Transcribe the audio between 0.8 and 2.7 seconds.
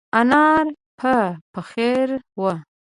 په پېخر وه.